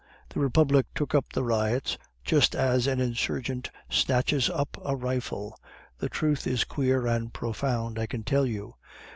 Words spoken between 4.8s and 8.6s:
a rifle. The truth is queer and profound, I can tell